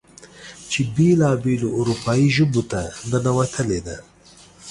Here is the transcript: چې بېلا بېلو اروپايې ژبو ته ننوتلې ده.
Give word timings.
چې 0.71 0.79
بېلا 0.95 1.31
بېلو 1.43 1.69
اروپايې 1.79 2.27
ژبو 2.37 2.61
ته 2.71 2.81
ننوتلې 3.09 3.79
ده. 3.85 3.97